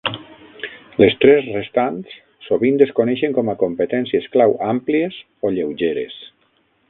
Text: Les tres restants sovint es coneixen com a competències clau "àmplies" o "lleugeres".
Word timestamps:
Les 1.01 1.15
tres 1.25 1.49
restants 1.57 2.15
sovint 2.47 2.81
es 2.87 2.95
coneixen 3.01 3.37
com 3.37 3.53
a 3.53 3.57
competències 3.65 4.27
clau 4.37 4.57
"àmplies" 4.71 5.21
o 5.49 5.55
"lleugeres". 5.59 6.19